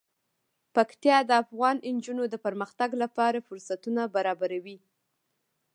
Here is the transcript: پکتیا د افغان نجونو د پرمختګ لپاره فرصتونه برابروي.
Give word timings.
پکتیا 0.75 1.17
د 1.25 1.31
افغان 1.43 1.75
نجونو 1.97 2.23
د 2.29 2.35
پرمختګ 2.45 2.89
لپاره 3.03 3.45
فرصتونه 3.47 4.01
برابروي. 4.15 4.77